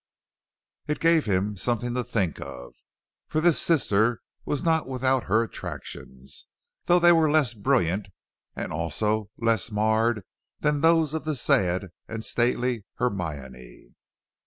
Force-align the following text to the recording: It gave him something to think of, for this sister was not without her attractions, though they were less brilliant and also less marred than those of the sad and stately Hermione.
It 0.87 0.99
gave 0.99 1.25
him 1.25 1.55
something 1.57 1.93
to 1.93 2.03
think 2.03 2.39
of, 2.41 2.73
for 3.27 3.39
this 3.39 3.61
sister 3.61 4.19
was 4.45 4.63
not 4.63 4.87
without 4.87 5.25
her 5.25 5.43
attractions, 5.43 6.47
though 6.85 6.97
they 6.97 7.11
were 7.11 7.29
less 7.29 7.53
brilliant 7.53 8.07
and 8.55 8.73
also 8.73 9.29
less 9.37 9.69
marred 9.69 10.23
than 10.59 10.79
those 10.79 11.13
of 11.13 11.23
the 11.23 11.35
sad 11.35 11.89
and 12.07 12.25
stately 12.25 12.83
Hermione. 12.95 13.93